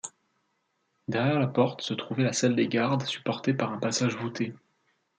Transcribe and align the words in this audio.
Derrière 1.07 1.37
la 1.39 1.45
porte 1.45 1.83
se 1.83 1.93
trouvait 1.93 2.23
les 2.23 2.33
salles 2.33 2.55
des 2.55 2.67
gardes, 2.67 3.05
supportées 3.05 3.53
par 3.53 3.71
un 3.71 3.77
passage 3.77 4.15
voûté. 4.15 4.51